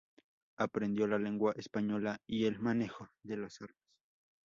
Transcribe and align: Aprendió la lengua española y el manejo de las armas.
Aprendió 0.57 1.05
la 1.05 1.19
lengua 1.19 1.53
española 1.57 2.17
y 2.25 2.45
el 2.45 2.57
manejo 2.57 3.11
de 3.21 3.37
las 3.37 3.61
armas. 3.61 3.77